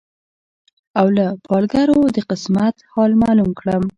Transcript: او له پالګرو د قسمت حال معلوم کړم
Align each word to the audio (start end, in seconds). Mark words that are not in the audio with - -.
او 0.99 1.07
له 1.17 1.25
پالګرو 1.45 1.99
د 2.15 2.17
قسمت 2.29 2.75
حال 2.91 3.11
معلوم 3.21 3.49
کړم 3.59 3.83